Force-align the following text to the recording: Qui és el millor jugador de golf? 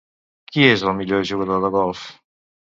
Qui 0.53 0.65
és 0.69 0.85
el 0.93 0.97
millor 1.03 1.23
jugador 1.33 1.63
de 1.69 1.73
golf? 1.79 2.05